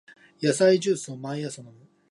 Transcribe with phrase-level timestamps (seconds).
[0.41, 1.87] 野菜ジュースを毎朝飲む